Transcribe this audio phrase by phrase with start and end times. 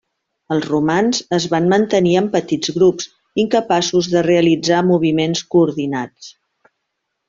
[0.53, 3.11] Els romans es van mantenir en petits grups,
[3.45, 6.37] incapaços de realitzar moviments coordinats.